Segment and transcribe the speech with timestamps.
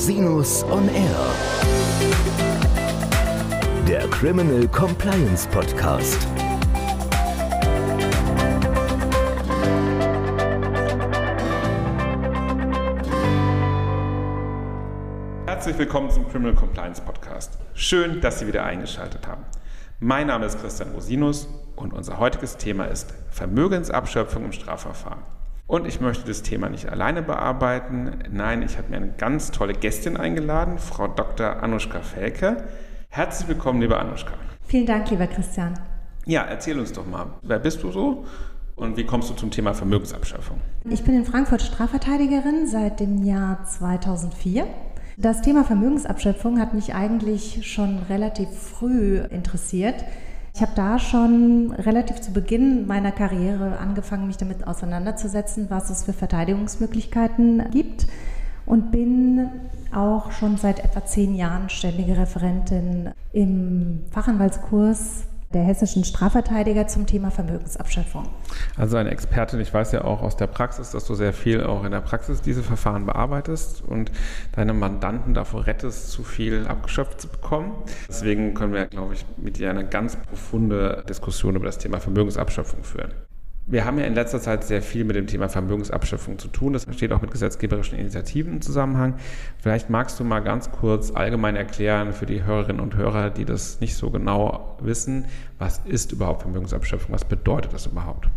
[0.00, 1.34] Rosinus on Air.
[3.86, 6.26] Der Criminal Compliance Podcast.
[15.44, 17.58] Herzlich willkommen zum Criminal Compliance Podcast.
[17.74, 19.44] Schön, dass Sie wieder eingeschaltet haben.
[19.98, 25.39] Mein Name ist Christian Rosinus und unser heutiges Thema ist Vermögensabschöpfung im Strafverfahren.
[25.70, 28.10] Und ich möchte das Thema nicht alleine bearbeiten.
[28.28, 31.62] Nein, ich habe mir eine ganz tolle Gästin eingeladen, Frau Dr.
[31.62, 32.64] Anuschka Felke.
[33.08, 34.32] Herzlich willkommen, liebe Anuschka.
[34.64, 35.78] Vielen Dank, lieber Christian.
[36.26, 38.24] Ja, erzähl uns doch mal, wer bist du so
[38.74, 40.60] und wie kommst du zum Thema Vermögensabschöpfung?
[40.90, 44.66] Ich bin in Frankfurt Strafverteidigerin seit dem Jahr 2004.
[45.18, 50.02] Das Thema Vermögensabschöpfung hat mich eigentlich schon relativ früh interessiert.
[50.54, 56.04] Ich habe da schon relativ zu Beginn meiner Karriere angefangen, mich damit auseinanderzusetzen, was es
[56.04, 58.06] für Verteidigungsmöglichkeiten gibt.
[58.66, 59.48] Und bin
[59.92, 67.30] auch schon seit etwa zehn Jahren ständige Referentin im Fachanwaltskurs der hessischen Strafverteidiger zum Thema
[67.30, 68.28] Vermögensabschöpfung.
[68.76, 71.84] Also eine Expertin, ich weiß ja auch aus der Praxis, dass du sehr viel auch
[71.84, 74.12] in der Praxis diese Verfahren bearbeitest und
[74.52, 77.72] deine Mandanten davor rettest, zu viel abgeschöpft zu bekommen.
[78.08, 82.84] Deswegen können wir, glaube ich, mit dir eine ganz profunde Diskussion über das Thema Vermögensabschöpfung
[82.84, 83.12] führen.
[83.70, 86.72] Wir haben ja in letzter Zeit sehr viel mit dem Thema Vermögensabschöpfung zu tun.
[86.72, 89.14] Das steht auch mit gesetzgeberischen Initiativen im Zusammenhang.
[89.58, 93.80] Vielleicht magst du mal ganz kurz allgemein erklären für die Hörerinnen und Hörer, die das
[93.80, 95.26] nicht so genau wissen,
[95.60, 97.14] was ist überhaupt Vermögensabschöpfung?
[97.14, 98.28] Was bedeutet das überhaupt?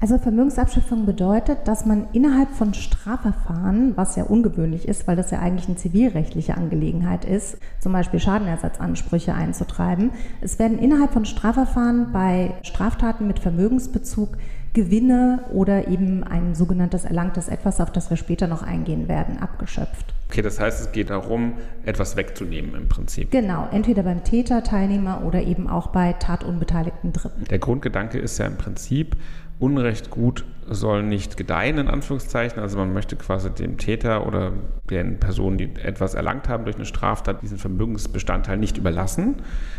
[0.00, 5.38] Also Vermögensabschöpfung bedeutet, dass man innerhalb von Strafverfahren, was ja ungewöhnlich ist, weil das ja
[5.38, 12.54] eigentlich eine zivilrechtliche Angelegenheit ist, zum Beispiel Schadenersatzansprüche einzutreiben, es werden innerhalb von Strafverfahren bei
[12.62, 14.36] Straftaten mit Vermögensbezug
[14.74, 20.12] Gewinne oder eben ein sogenanntes erlangtes Etwas, auf das wir später noch eingehen werden, abgeschöpft.
[20.28, 23.30] Okay, das heißt, es geht darum, etwas wegzunehmen im Prinzip.
[23.30, 27.44] Genau, entweder beim Täter, Teilnehmer oder eben auch bei tatunbeteiligten Dritten.
[27.44, 29.16] Der Grundgedanke ist ja im Prinzip,
[29.60, 32.60] Unrecht gut soll nicht gedeihen, in Anführungszeichen.
[32.60, 34.52] Also man möchte quasi dem Täter oder
[34.90, 39.36] den Personen, die etwas erlangt haben durch eine Straftat, diesen Vermögensbestandteil nicht überlassen.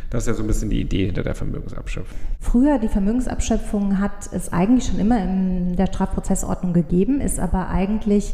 [0.10, 2.18] Das ist ja so ein bisschen die Idee hinter der Vermögensabschöpfung.
[2.40, 8.34] Früher die Vermögensabschöpfung hat es eigentlich schon immer in der Strafprozessordnung gegeben, ist aber eigentlich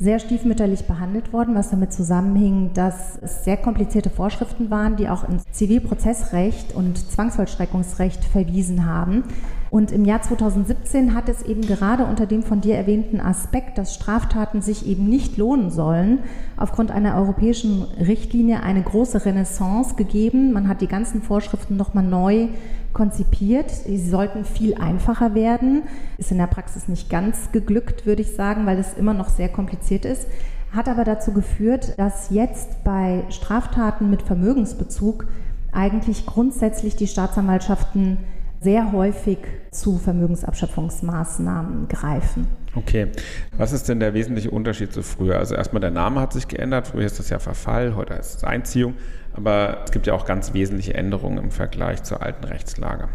[0.00, 5.28] sehr stiefmütterlich behandelt worden, was damit zusammenhing, dass es sehr komplizierte Vorschriften waren, die auch
[5.28, 9.24] ins Zivilprozessrecht und Zwangsvollstreckungsrecht verwiesen haben.
[9.70, 13.94] Und im Jahr 2017 hat es eben gerade unter dem von dir erwähnten Aspekt, dass
[13.94, 16.18] Straftaten sich eben nicht lohnen sollen,
[16.56, 20.52] aufgrund einer europäischen Richtlinie eine große Renaissance gegeben.
[20.52, 22.48] Man hat die ganzen Vorschriften nochmal neu
[22.92, 23.70] konzipiert.
[23.70, 25.82] Sie sollten viel einfacher werden.
[26.18, 29.48] Ist in der Praxis nicht ganz geglückt, würde ich sagen, weil es immer noch sehr
[29.48, 30.26] kompliziert ist.
[30.72, 35.28] Hat aber dazu geführt, dass jetzt bei Straftaten mit Vermögensbezug
[35.72, 38.18] eigentlich grundsätzlich die Staatsanwaltschaften
[38.60, 39.38] sehr häufig
[39.70, 42.46] zu Vermögensabschöpfungsmaßnahmen greifen.
[42.74, 43.08] Okay.
[43.56, 45.38] Was ist denn der wesentliche Unterschied zu früher?
[45.38, 46.86] Also erstmal der Name hat sich geändert.
[46.88, 48.94] Früher ist das ja Verfall, heute ist es Einziehung.
[49.32, 53.08] Aber es gibt ja auch ganz wesentliche Änderungen im Vergleich zur alten Rechtslage.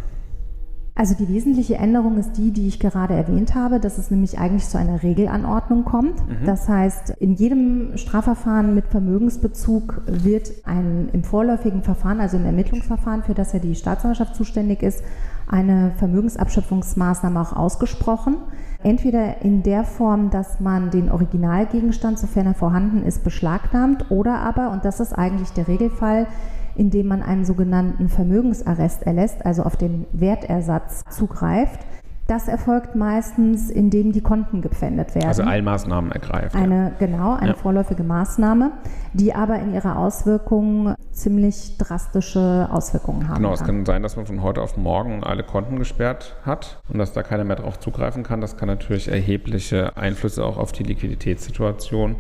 [0.98, 4.66] Also die wesentliche Änderung ist die, die ich gerade erwähnt habe, dass es nämlich eigentlich
[4.66, 6.26] zu einer Regelanordnung kommt.
[6.26, 6.46] Mhm.
[6.46, 13.24] Das heißt, in jedem Strafverfahren mit Vermögensbezug wird ein im vorläufigen Verfahren, also im Ermittlungsverfahren,
[13.24, 15.04] für das ja die Staatsanwaltschaft zuständig ist,
[15.48, 18.38] eine Vermögensabschöpfungsmaßnahme auch ausgesprochen.
[18.84, 24.72] Entweder in der Form, dass man den Originalgegenstand, sofern er vorhanden ist, beschlagnahmt oder aber,
[24.72, 26.28] und das ist eigentlich der Regelfall,
[26.76, 31.80] indem man einen sogenannten Vermögensarrest erlässt, also auf den Wertersatz zugreift.
[32.28, 35.28] Das erfolgt meistens, indem die Konten gepfändet werden.
[35.28, 36.56] Also Eilmaßnahmen ergreift.
[36.56, 36.92] Eine, ja.
[36.98, 37.54] Genau, eine ja.
[37.54, 38.72] vorläufige Maßnahme,
[39.14, 44.26] die aber in ihrer Auswirkung ziemlich drastische Auswirkungen haben Genau, es kann sein, dass man
[44.26, 48.24] von heute auf morgen alle Konten gesperrt hat und dass da keiner mehr darauf zugreifen
[48.24, 48.42] kann.
[48.42, 52.16] Das kann natürlich erhebliche Einflüsse auch auf die Liquiditätssituation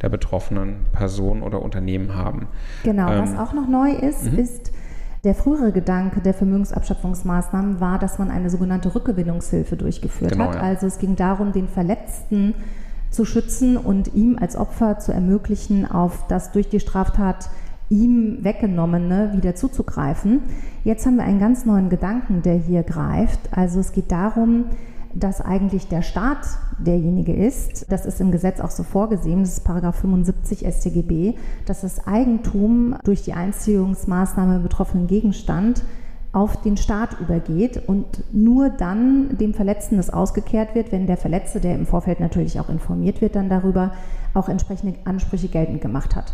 [0.00, 2.48] der betroffenen Person oder Unternehmen haben.
[2.82, 4.38] Genau, ähm, was auch noch neu ist, mhm.
[4.38, 4.72] ist,
[5.24, 10.54] der frühere Gedanke der Vermögensabschöpfungsmaßnahmen war, dass man eine sogenannte Rückgewinnungshilfe durchgeführt genau, hat.
[10.56, 10.60] Ja.
[10.62, 12.54] Also es ging darum, den Verletzten
[13.10, 17.50] zu schützen und ihm als Opfer zu ermöglichen, auf das durch die Straftat
[17.90, 20.42] ihm weggenommene wieder zuzugreifen.
[20.84, 23.40] Jetzt haben wir einen ganz neuen Gedanken, der hier greift.
[23.50, 24.66] Also es geht darum,
[25.14, 26.46] dass eigentlich der Staat
[26.78, 31.34] derjenige ist, das ist im Gesetz auch so vorgesehen, das ist Paragraph 75 StGB,
[31.66, 35.82] dass das Eigentum durch die Einziehungsmaßnahme betroffenen Gegenstand
[36.32, 41.60] auf den Staat übergeht und nur dann dem Verletzten das ausgekehrt wird, wenn der Verletzte,
[41.60, 43.92] der im Vorfeld natürlich auch informiert wird dann darüber,
[44.32, 46.32] auch entsprechende Ansprüche geltend gemacht hat.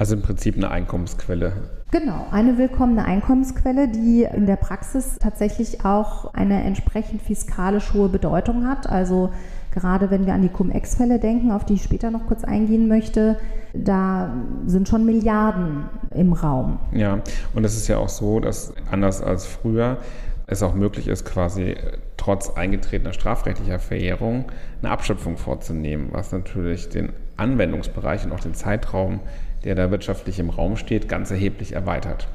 [0.00, 1.52] Also im Prinzip eine Einkommensquelle.
[1.90, 8.66] Genau, eine willkommene Einkommensquelle, die in der Praxis tatsächlich auch eine entsprechend fiskalisch hohe Bedeutung
[8.66, 8.88] hat.
[8.88, 9.28] Also
[9.74, 13.36] gerade wenn wir an die Cum-Ex-Fälle denken, auf die ich später noch kurz eingehen möchte,
[13.74, 14.32] da
[14.64, 16.78] sind schon Milliarden im Raum.
[16.92, 17.18] Ja,
[17.54, 19.98] und es ist ja auch so, dass anders als früher
[20.46, 21.76] es auch möglich ist, quasi
[22.16, 24.46] trotz eingetretener strafrechtlicher Verjährung
[24.80, 29.20] eine Abschöpfung vorzunehmen, was natürlich den Anwendungsbereich und auch den Zeitraum,
[29.64, 32.28] der da wirtschaftlich im Raum steht, ganz erheblich erweitert.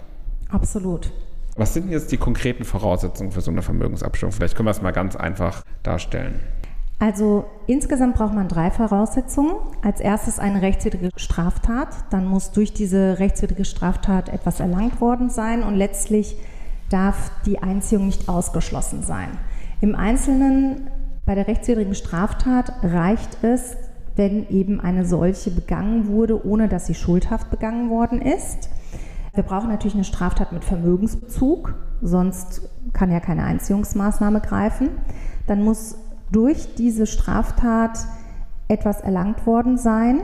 [0.50, 1.12] Absolut.
[1.56, 4.34] Was sind jetzt die konkreten Voraussetzungen für so eine Vermögensabschöpfung?
[4.36, 6.42] Vielleicht können wir es mal ganz einfach darstellen.
[7.00, 9.56] Also insgesamt braucht man drei Voraussetzungen.
[9.82, 11.90] Als erstes eine rechtswidrige Straftat.
[12.10, 16.38] Dann muss durch diese rechtswidrige Straftat etwas erlangt worden sein und letztlich
[16.90, 19.30] darf die Einziehung nicht ausgeschlossen sein.
[19.82, 20.90] Im Einzelnen
[21.26, 23.76] bei der rechtswidrigen Straftat reicht es,
[24.16, 28.70] wenn eben eine solche begangen wurde, ohne dass sie schuldhaft begangen worden ist.
[29.34, 34.90] Wir brauchen natürlich eine Straftat mit Vermögensbezug, sonst kann ja keine Einziehungsmaßnahme greifen.
[35.48, 35.98] Dann muss
[36.32, 38.00] durch diese Straftat
[38.68, 40.22] etwas erlangt worden sein.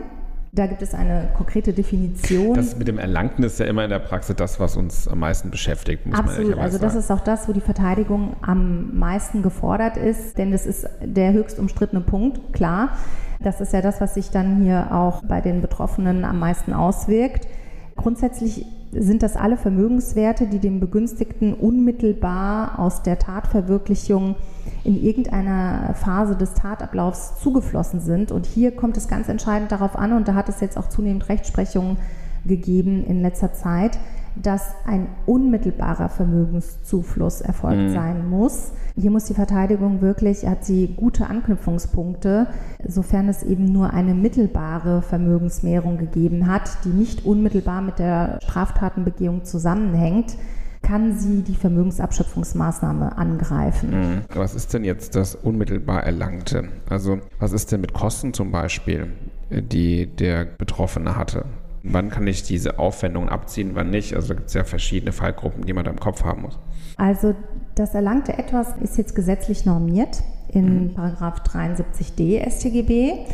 [0.54, 2.56] Da gibt es eine konkrete Definition.
[2.56, 5.50] Das mit dem Erlangten ist ja immer in der Praxis das, was uns am meisten
[5.50, 6.06] beschäftigt.
[6.06, 7.04] Muss Absolut, also das sagen.
[7.04, 11.58] ist auch das, wo die Verteidigung am meisten gefordert ist, denn das ist der höchst
[11.58, 12.98] umstrittene Punkt, klar.
[13.44, 17.48] Das ist ja das, was sich dann hier auch bei den Betroffenen am meisten auswirkt.
[17.96, 24.36] Grundsätzlich sind das alle Vermögenswerte, die dem Begünstigten unmittelbar aus der Tatverwirklichung
[24.84, 28.32] in irgendeiner Phase des Tatablaufs zugeflossen sind.
[28.32, 31.30] Und hier kommt es ganz entscheidend darauf an, und da hat es jetzt auch zunehmend
[31.30, 31.98] Rechtsprechung
[32.46, 33.98] gegeben in letzter Zeit,
[34.36, 37.94] dass ein unmittelbarer Vermögenszufluss erfolgt mhm.
[37.94, 38.72] sein muss.
[38.96, 42.48] Hier muss die Verteidigung wirklich, hat sie gute Anknüpfungspunkte,
[42.88, 49.44] sofern es eben nur eine mittelbare Vermögensmehrung gegeben hat, die nicht unmittelbar mit der Straftatenbegehung
[49.44, 50.36] zusammenhängt
[50.82, 53.90] kann sie die Vermögensabschöpfungsmaßnahme angreifen.
[53.92, 54.22] Mhm.
[54.34, 56.70] Was ist denn jetzt das unmittelbar Erlangte?
[56.90, 59.08] Also was ist denn mit Kosten zum Beispiel,
[59.50, 61.46] die der Betroffene hatte?
[61.84, 64.16] Wann kann ich diese Aufwendungen abziehen, wann nicht?
[64.16, 66.60] Also da gibt es ja verschiedene Fallgruppen, die man da im Kopf haben muss.
[66.98, 67.34] Also
[67.76, 70.94] das erlangte Etwas ist jetzt gesetzlich normiert in mhm.
[70.94, 73.26] Paragraph 73d StGB.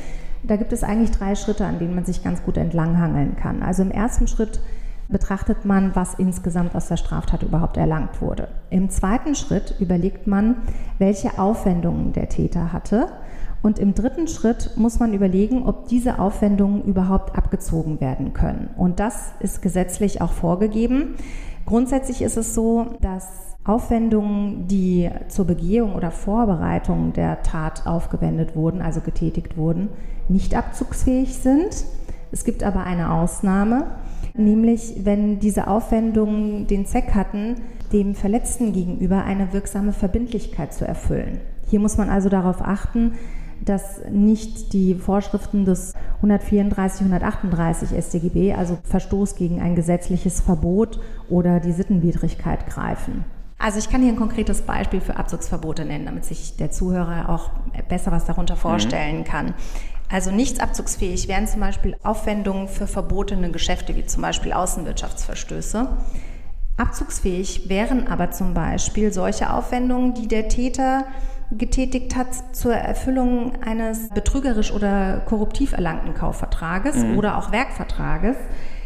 [0.44, 3.64] Da gibt es eigentlich drei Schritte, an denen man sich ganz gut entlanghangeln kann.
[3.64, 4.62] Also im ersten Schritt
[5.10, 8.50] betrachtet man, was insgesamt aus der Straftat überhaupt erlangt wurde.
[8.70, 10.56] Im zweiten Schritt überlegt man,
[11.00, 13.08] welche Aufwendungen der Täter hatte
[13.62, 18.70] und im dritten Schritt muss man überlegen, ob diese Aufwendungen überhaupt abgezogen werden können.
[18.78, 21.16] Und das ist gesetzlich auch vorgegeben.
[21.66, 28.82] Grundsätzlich ist es so, dass Aufwendungen, die zur Begehung oder Vorbereitung der Tat aufgewendet wurden,
[28.82, 29.90] also getätigt wurden,
[30.30, 31.86] nicht abzugsfähig sind.
[32.32, 33.88] Es gibt aber eine Ausnahme,
[34.34, 37.56] nämlich wenn diese Aufwendungen den Zweck hatten,
[37.92, 41.42] dem Verletzten gegenüber eine wirksame Verbindlichkeit zu erfüllen.
[41.70, 43.14] Hier muss man also darauf achten,
[43.66, 51.00] dass nicht die Vorschriften des 134, 138 StGB, also Verstoß gegen ein gesetzliches Verbot
[51.30, 53.26] oder die Sittenwidrigkeit greifen.
[53.60, 57.50] Also ich kann hier ein konkretes Beispiel für Abzugsverbote nennen, damit sich der Zuhörer auch
[57.90, 58.60] besser was darunter mhm.
[58.60, 59.24] vorstellen mhm.
[59.24, 59.54] kann.
[60.10, 65.90] Also nichts abzugsfähig wären zum Beispiel Aufwendungen für verbotene Geschäfte, wie zum Beispiel Außenwirtschaftsverstöße.
[66.78, 71.06] Abzugsfähig wären aber zum Beispiel solche Aufwendungen, die der Täter
[71.52, 77.18] getätigt hat zur Erfüllung eines betrügerisch oder korruptiv erlangten Kaufvertrages mhm.
[77.18, 78.36] oder auch Werkvertrages.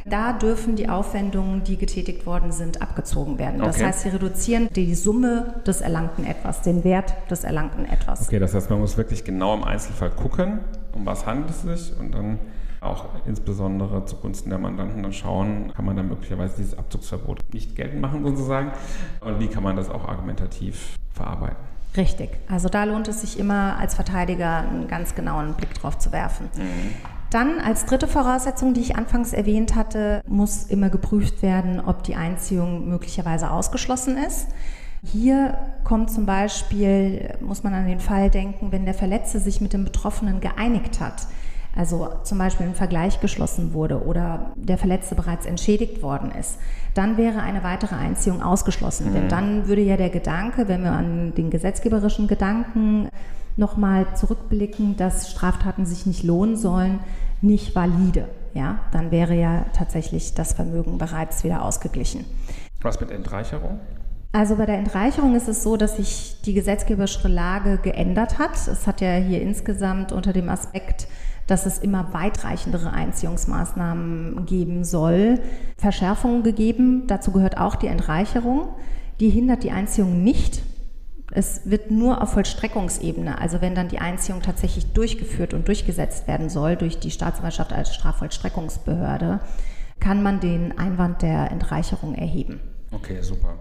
[0.05, 3.59] Da dürfen die Aufwendungen, die getätigt worden sind, abgezogen werden.
[3.59, 3.85] Das okay.
[3.85, 8.27] heißt, sie reduzieren die Summe des erlangten Etwas, den Wert des erlangten Etwas.
[8.27, 10.59] Okay, das heißt, man muss wirklich genau im Einzelfall gucken,
[10.93, 12.39] um was handelt es sich und dann
[12.79, 18.01] auch insbesondere zugunsten der Mandanten dann schauen, kann man dann möglicherweise dieses Abzugsverbot nicht geltend
[18.01, 18.71] machen sozusagen
[19.19, 21.70] und wie kann man das auch argumentativ verarbeiten.
[21.97, 22.29] Richtig.
[22.49, 26.49] Also da lohnt es sich immer als Verteidiger einen ganz genauen Blick drauf zu werfen.
[26.55, 26.95] Mhm.
[27.29, 32.15] Dann als dritte Voraussetzung, die ich anfangs erwähnt hatte, muss immer geprüft werden, ob die
[32.15, 34.47] Einziehung möglicherweise ausgeschlossen ist.
[35.03, 39.73] Hier kommt zum Beispiel, muss man an den Fall denken, wenn der Verletzte sich mit
[39.73, 41.27] dem Betroffenen geeinigt hat
[41.75, 46.57] also zum Beispiel ein Vergleich geschlossen wurde oder der Verletzte bereits entschädigt worden ist,
[46.93, 49.09] dann wäre eine weitere Einziehung ausgeschlossen.
[49.09, 49.13] Mhm.
[49.13, 53.09] Denn dann würde ja der Gedanke, wenn wir an den gesetzgeberischen Gedanken
[53.55, 56.99] nochmal zurückblicken, dass Straftaten sich nicht lohnen sollen,
[57.41, 58.27] nicht valide.
[58.53, 62.25] Ja, dann wäre ja tatsächlich das Vermögen bereits wieder ausgeglichen.
[62.81, 63.79] Was mit Entreicherung?
[64.33, 68.55] Also bei der Entreicherung ist es so, dass sich die gesetzgeberische Lage geändert hat.
[68.55, 71.07] Es hat ja hier insgesamt unter dem Aspekt
[71.47, 75.39] dass es immer weitreichendere Einziehungsmaßnahmen geben soll.
[75.77, 78.69] Verschärfungen gegeben, dazu gehört auch die Entreicherung.
[79.19, 80.63] Die hindert die Einziehung nicht.
[81.33, 86.49] Es wird nur auf Vollstreckungsebene, also wenn dann die Einziehung tatsächlich durchgeführt und durchgesetzt werden
[86.49, 89.39] soll durch die Staatsanwaltschaft als Strafvollstreckungsbehörde,
[90.01, 92.59] kann man den Einwand der Entreicherung erheben.
[92.91, 93.59] Okay, super.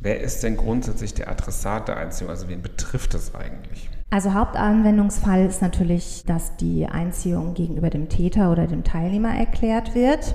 [0.00, 2.30] Wer ist denn grundsätzlich der Adressat der Einziehung?
[2.30, 3.88] Also wen betrifft das eigentlich?
[4.10, 10.34] Also Hauptanwendungsfall ist natürlich, dass die Einziehung gegenüber dem Täter oder dem Teilnehmer erklärt wird.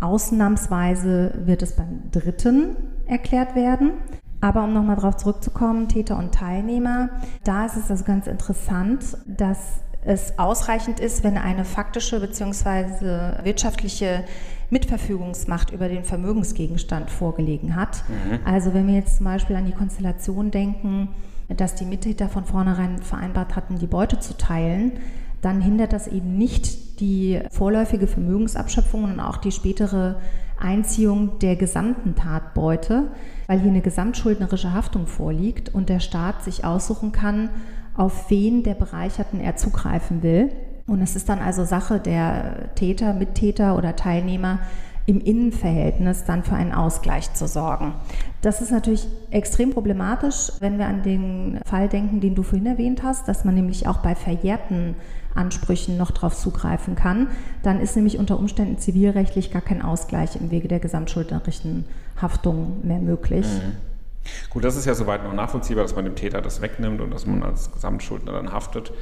[0.00, 3.92] Ausnahmsweise wird es beim Dritten erklärt werden.
[4.40, 7.10] Aber um nochmal darauf zurückzukommen, Täter und Teilnehmer,
[7.44, 9.58] da ist es also ganz interessant, dass
[10.04, 13.44] es ausreichend ist, wenn eine faktische bzw.
[13.44, 14.24] wirtschaftliche
[14.70, 18.02] Mitverfügungsmacht über den Vermögensgegenstand vorgelegen hat.
[18.08, 18.40] Mhm.
[18.44, 21.08] Also wenn wir jetzt zum Beispiel an die Konstellation denken,
[21.56, 24.92] dass die Mittäter von vornherein vereinbart hatten, die Beute zu teilen,
[25.40, 30.20] dann hindert das eben nicht die vorläufige Vermögensabschöpfung und auch die spätere
[30.60, 33.08] Einziehung der gesamten Tatbeute,
[33.48, 37.50] weil hier eine gesamtschuldnerische Haftung vorliegt und der Staat sich aussuchen kann,
[37.96, 40.50] auf wen der Bereicherten er zugreifen will.
[40.86, 44.60] Und es ist dann also Sache der Täter, Mittäter oder Teilnehmer,
[45.06, 47.94] im Innenverhältnis dann für einen Ausgleich zu sorgen.
[48.40, 53.02] Das ist natürlich extrem problematisch, wenn wir an den Fall denken, den du vorhin erwähnt
[53.02, 54.94] hast, dass man nämlich auch bei verjährten
[55.34, 57.28] Ansprüchen noch darauf zugreifen kann.
[57.62, 61.84] Dann ist nämlich unter Umständen zivilrechtlich gar kein Ausgleich im Wege der gesamtschuldnerischen
[62.20, 63.46] Haftung mehr möglich.
[63.46, 63.76] Mhm.
[64.50, 67.26] Gut, das ist ja soweit noch nachvollziehbar, dass man dem Täter das wegnimmt und dass
[67.26, 68.92] man als Gesamtschuldner dann haftet.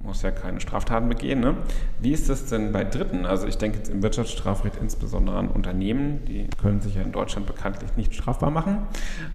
[0.00, 1.40] Muss ja keine Straftaten begehen.
[1.40, 1.56] Ne?
[2.00, 3.26] Wie ist das denn bei Dritten?
[3.26, 7.46] Also ich denke jetzt im Wirtschaftsstrafrecht insbesondere an Unternehmen, die können sich ja in Deutschland
[7.46, 8.86] bekanntlich nicht strafbar machen.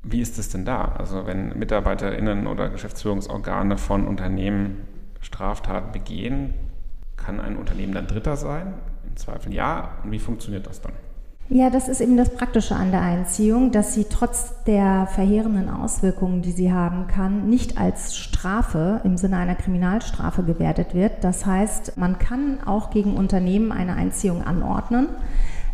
[0.03, 0.93] Wie ist das denn da?
[0.97, 4.77] Also wenn MitarbeiterInnen oder Geschäftsführungsorgane von Unternehmen
[5.19, 6.53] Straftaten begehen,
[7.17, 8.73] kann ein Unternehmen dann Dritter sein?
[9.07, 9.97] Im Zweifel ja.
[10.03, 10.93] Und wie funktioniert das dann?
[11.49, 16.41] Ja, das ist eben das Praktische an der Einziehung, dass sie trotz der verheerenden Auswirkungen,
[16.41, 21.23] die sie haben kann, nicht als Strafe im Sinne einer Kriminalstrafe gewertet wird.
[21.23, 25.09] Das heißt, man kann auch gegen Unternehmen eine Einziehung anordnen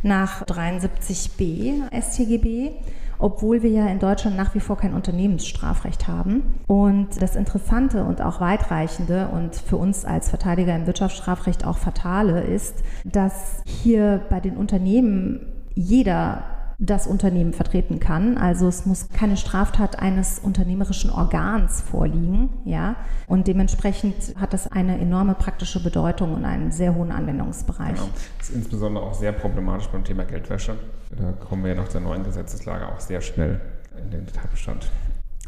[0.01, 2.71] nach 73b StGB
[3.19, 6.61] obwohl wir ja in Deutschland nach wie vor kein Unternehmensstrafrecht haben.
[6.67, 12.41] Und das Interessante und auch weitreichende und für uns als Verteidiger im Wirtschaftsstrafrecht auch fatale
[12.41, 15.41] ist, dass hier bei den Unternehmen
[15.79, 16.43] jeder
[16.77, 18.37] das Unternehmen vertreten kann.
[18.37, 22.95] Also es muss keine Straftat eines unternehmerischen Organs vorliegen, ja.
[23.27, 27.95] Und dementsprechend hat das eine enorme praktische Bedeutung und einen sehr hohen Anwendungsbereich.
[27.95, 28.09] Genau.
[28.37, 30.75] Das ist insbesondere auch sehr problematisch beim Thema Geldwäsche.
[31.17, 33.59] Da kommen wir ja nach der neuen Gesetzeslage auch sehr schnell
[34.01, 34.89] in den Tatbestand.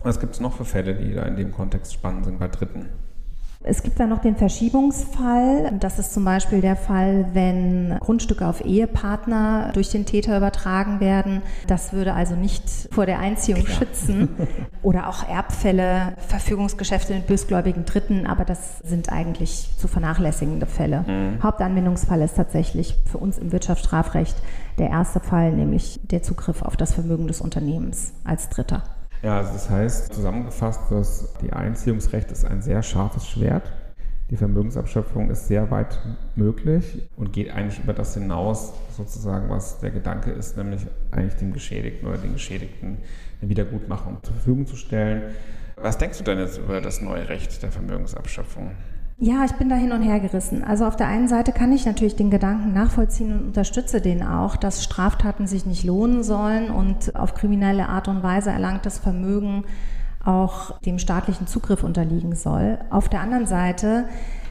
[0.03, 2.87] Was gibt es noch für Fälle, die da in dem Kontext spannend sind bei Dritten?
[3.63, 5.71] Es gibt dann noch den Verschiebungsfall.
[5.79, 11.43] Das ist zum Beispiel der Fall, wenn Grundstücke auf Ehepartner durch den Täter übertragen werden.
[11.67, 13.77] Das würde also nicht vor der Einziehung Klar.
[13.77, 14.29] schützen.
[14.81, 21.05] Oder auch Erbfälle, Verfügungsgeschäfte mit bösgläubigen Dritten, aber das sind eigentlich zu vernachlässigende Fälle.
[21.07, 21.43] Mhm.
[21.43, 24.35] Hauptanwendungsfall ist tatsächlich für uns im Wirtschaftsstrafrecht
[24.79, 28.83] der erste Fall, nämlich der Zugriff auf das Vermögen des Unternehmens als Dritter.
[29.23, 33.71] Ja, also das heißt zusammengefasst, dass die Einziehungsrecht ist ein sehr scharfes Schwert.
[34.31, 35.99] Die Vermögensabschöpfung ist sehr weit
[36.35, 41.53] möglich und geht eigentlich über das hinaus, sozusagen, was der Gedanke ist, nämlich eigentlich dem
[41.53, 42.97] Geschädigten oder den Geschädigten
[43.41, 45.33] eine Wiedergutmachung zur Verfügung zu stellen.
[45.75, 48.71] Was denkst du denn jetzt über das neue Recht der Vermögensabschöpfung?
[49.23, 50.63] Ja, ich bin da hin und her gerissen.
[50.63, 54.55] Also auf der einen Seite kann ich natürlich den Gedanken nachvollziehen und unterstütze den auch,
[54.55, 59.63] dass Straftaten sich nicht lohnen sollen und auf kriminelle Art und Weise erlangtes Vermögen
[60.25, 62.79] auch dem staatlichen Zugriff unterliegen soll.
[62.89, 64.05] Auf der anderen Seite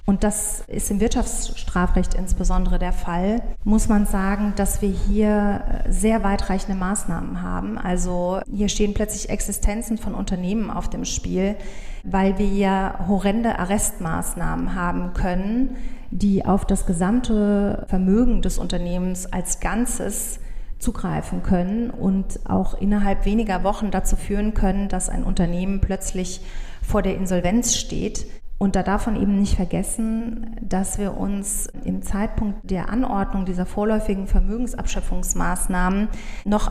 [0.06, 6.24] und das ist im Wirtschaftsstrafrecht insbesondere der Fall, muss man sagen, dass wir hier sehr
[6.24, 7.78] weitreichende Maßnahmen haben.
[7.78, 11.56] Also hier stehen plötzlich Existenzen von Unternehmen auf dem Spiel,
[12.02, 15.76] weil wir ja horrende Arrestmaßnahmen haben können,
[16.10, 20.40] die auf das gesamte Vermögen des Unternehmens als Ganzes
[20.80, 26.40] zugreifen können und auch innerhalb weniger Wochen dazu führen können, dass ein Unternehmen plötzlich
[26.82, 28.26] vor der Insolvenz steht.
[28.62, 33.64] Und da darf man eben nicht vergessen, dass wir uns im Zeitpunkt der Anordnung dieser
[33.64, 36.08] vorläufigen Vermögensabschöpfungsmaßnahmen
[36.44, 36.70] noch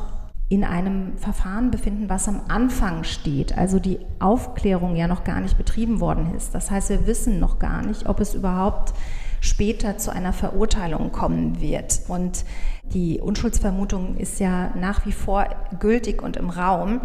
[0.49, 5.57] in einem Verfahren befinden, was am Anfang steht, also die Aufklärung ja noch gar nicht
[5.57, 6.53] betrieben worden ist.
[6.53, 8.93] Das heißt, wir wissen noch gar nicht, ob es überhaupt
[9.41, 12.01] später zu einer Verurteilung kommen wird.
[12.07, 12.45] Und
[12.93, 15.47] die Unschuldsvermutung ist ja nach wie vor
[15.79, 17.01] gültig und im Raum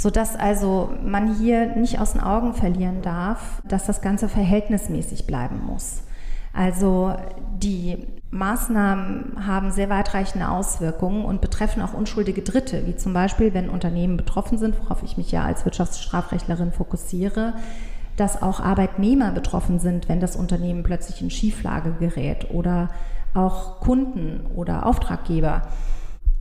[0.00, 5.60] sodass also man hier nicht aus den Augen verlieren darf, dass das Ganze verhältnismäßig bleiben
[5.66, 6.04] muss.
[6.54, 7.14] Also
[7.58, 13.68] die Maßnahmen haben sehr weitreichende Auswirkungen und betreffen auch unschuldige Dritte, wie zum Beispiel, wenn
[13.68, 17.52] Unternehmen betroffen sind, worauf ich mich ja als Wirtschaftsstrafrechtlerin fokussiere,
[18.16, 22.88] dass auch Arbeitnehmer betroffen sind, wenn das Unternehmen plötzlich in Schieflage gerät oder
[23.34, 25.60] auch Kunden oder Auftraggeber.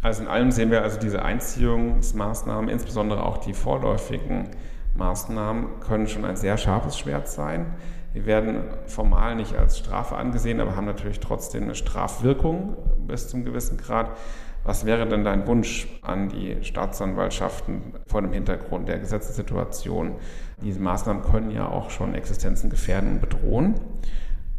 [0.01, 4.49] Also in allem sehen wir also diese Einziehungsmaßnahmen, insbesondere auch die vorläufigen
[4.95, 7.73] Maßnahmen, können schon ein sehr scharfes Schwert sein.
[8.15, 12.77] Die werden formal nicht als Strafe angesehen, aber haben natürlich trotzdem eine Strafwirkung
[13.07, 14.11] bis zum gewissen Grad.
[14.63, 20.15] Was wäre denn dein Wunsch an die Staatsanwaltschaften vor dem Hintergrund der Gesetzessituation?
[20.61, 23.75] Diese Maßnahmen können ja auch schon Existenzen gefährden und bedrohen.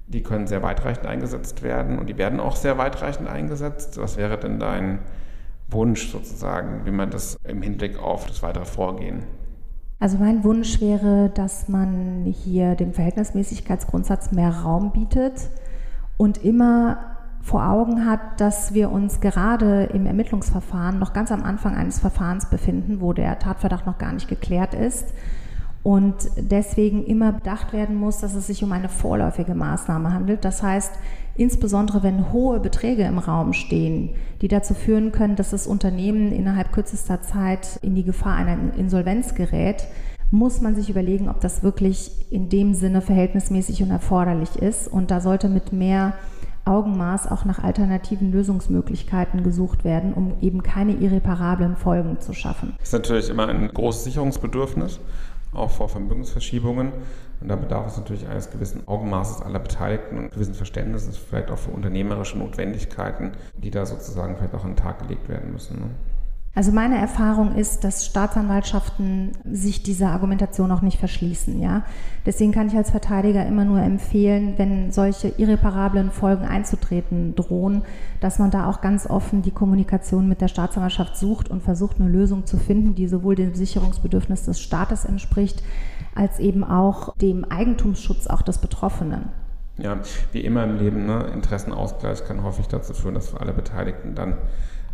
[0.06, 3.98] Die können sehr weitreichend eingesetzt werden und die werden auch sehr weitreichend eingesetzt.
[4.00, 5.00] Was wäre denn dein
[5.72, 9.24] Wunsch sozusagen, wie man das im Hinblick auf das weitere Vorgehen
[10.00, 15.50] also mein Wunsch wäre, dass man hier dem Verhältnismäßigkeitsgrundsatz mehr Raum bietet
[16.16, 16.98] und immer
[17.42, 22.48] vor Augen hat, dass wir uns gerade im Ermittlungsverfahren noch ganz am Anfang eines Verfahrens
[22.48, 25.12] befinden, wo der Tatverdacht noch gar nicht geklärt ist
[25.82, 30.46] und deswegen immer bedacht werden muss, dass es sich um eine vorläufige Maßnahme handelt.
[30.46, 30.92] Das heißt,
[31.40, 34.10] insbesondere wenn hohe Beträge im Raum stehen,
[34.42, 39.34] die dazu führen können, dass das Unternehmen innerhalb kürzester Zeit in die Gefahr einer Insolvenz
[39.34, 39.86] gerät,
[40.30, 44.86] muss man sich überlegen, ob das wirklich in dem Sinne verhältnismäßig und erforderlich ist.
[44.86, 46.12] Und da sollte mit mehr
[46.66, 52.74] Augenmaß auch nach alternativen Lösungsmöglichkeiten gesucht werden, um eben keine irreparablen Folgen zu schaffen.
[52.78, 55.00] Das ist natürlich immer ein großes Sicherungsbedürfnis
[55.52, 56.92] auch vor Vermögensverschiebungen.
[57.40, 61.58] Und da bedarf es natürlich eines gewissen Augenmaßes aller Beteiligten und gewissen Verständnisses, vielleicht auch
[61.58, 65.78] für unternehmerische Notwendigkeiten, die da sozusagen vielleicht auch an den Tag gelegt werden müssen.
[65.78, 65.86] Ne?
[66.52, 71.60] Also meine Erfahrung ist, dass Staatsanwaltschaften sich dieser Argumentation auch nicht verschließen.
[71.60, 71.84] Ja?
[72.26, 77.82] Deswegen kann ich als Verteidiger immer nur empfehlen, wenn solche irreparablen Folgen einzutreten drohen,
[78.18, 82.08] dass man da auch ganz offen die Kommunikation mit der Staatsanwaltschaft sucht und versucht, eine
[82.08, 85.62] Lösung zu finden, die sowohl dem Sicherungsbedürfnis des Staates entspricht,
[86.14, 89.30] als eben auch dem Eigentumsschutz auch des Betroffenen.
[89.80, 89.98] Ja,
[90.32, 91.26] wie immer im Leben, ne?
[91.32, 94.36] Interessenausgleich kann häufig dazu führen, dass für alle Beteiligten dann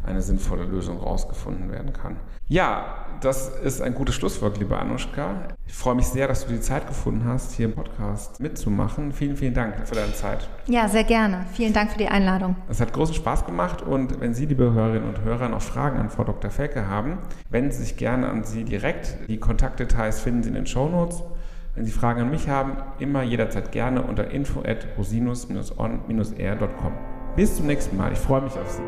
[0.07, 2.17] eine sinnvolle Lösung rausgefunden werden kann.
[2.49, 5.49] Ja, das ist ein gutes Schlusswort, liebe Anuschka.
[5.67, 9.11] Ich freue mich sehr, dass du die Zeit gefunden hast, hier im Podcast mitzumachen.
[9.11, 10.49] Vielen, vielen Dank für deine Zeit.
[10.67, 11.47] Ja, sehr gerne.
[11.53, 12.55] Vielen Dank für die Einladung.
[12.69, 16.09] Es hat großen Spaß gemacht und wenn Sie, liebe Hörerinnen und Hörer, noch Fragen an
[16.09, 16.51] Frau Dr.
[16.51, 17.19] Felke haben,
[17.51, 19.29] wenden Sie sich gerne an Sie direkt.
[19.29, 21.25] Die Kontaktdetails finden Sie in den Show Notes.
[21.77, 26.93] Wenn Sie Fragen an mich haben, immer jederzeit gerne unter info at rosinus-on-r.com.
[27.37, 28.13] Bis zum nächsten Mal.
[28.13, 28.83] Ich freue mich auf Sie.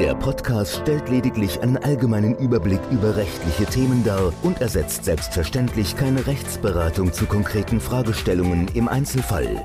[0.00, 6.26] Der Podcast stellt lediglich einen allgemeinen Überblick über rechtliche Themen dar und ersetzt selbstverständlich keine
[6.26, 9.64] Rechtsberatung zu konkreten Fragestellungen im Einzelfall.